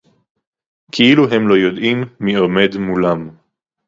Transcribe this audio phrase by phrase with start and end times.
[0.91, 3.29] כאילו הם לא יודעים מי עומד מולם